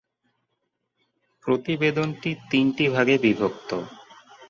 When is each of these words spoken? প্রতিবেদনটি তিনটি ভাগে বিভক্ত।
প্রতিবেদনটি 1.45 2.29
তিনটি 2.51 2.85
ভাগে 2.89 3.15
বিভক্ত। 3.17 3.69